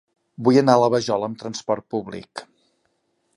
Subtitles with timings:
[0.45, 2.45] Vull anar a la Vajol amb trasport públic.